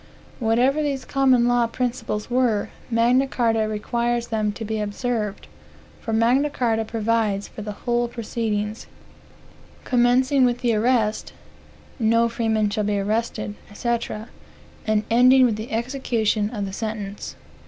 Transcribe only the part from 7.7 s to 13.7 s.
whole proceedings, commencing with the arrest, ("no freeman shall be arrested,"